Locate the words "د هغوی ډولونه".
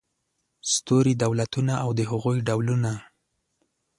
1.97-2.91